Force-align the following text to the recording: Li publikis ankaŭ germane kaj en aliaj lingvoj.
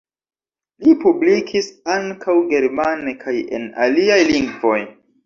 Li 0.85 0.93
publikis 1.01 1.67
ankaŭ 1.95 2.35
germane 2.53 3.13
kaj 3.25 3.35
en 3.59 3.69
aliaj 3.89 4.17
lingvoj. 4.31 4.81